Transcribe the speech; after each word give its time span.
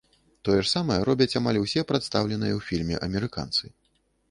Тое 0.47 0.55
ж 0.61 0.63
самае 0.69 0.97
робяць 1.09 1.35
амаль 1.41 1.61
усе 1.65 1.85
прадстаўленыя 1.93 2.53
ў 2.59 2.61
фільме 2.71 2.95
амерыканцы. 3.11 3.63